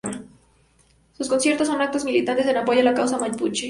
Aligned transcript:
Sus 1.15 1.29
conciertos 1.29 1.67
son 1.67 1.79
actos 1.79 2.05
militantes 2.05 2.47
en 2.47 2.57
apoyo 2.57 2.79
a 2.79 2.83
la 2.83 2.95
causa 2.95 3.19
Mapuche. 3.19 3.59